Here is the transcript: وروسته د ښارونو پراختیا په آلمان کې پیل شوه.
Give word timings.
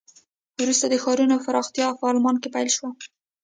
وروسته 0.61 0.85
د 0.89 0.95
ښارونو 1.03 1.35
پراختیا 1.45 1.87
په 1.99 2.03
آلمان 2.11 2.35
کې 2.41 2.49
پیل 2.55 2.69
شوه. 2.75 2.89